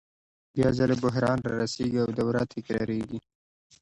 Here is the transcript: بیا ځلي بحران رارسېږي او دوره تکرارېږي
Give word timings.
بیا 0.53 0.67
ځلي 0.77 0.95
بحران 1.03 1.39
رارسېږي 1.47 1.99
او 2.05 2.09
دوره 2.19 2.41
تکرارېږي 2.53 3.19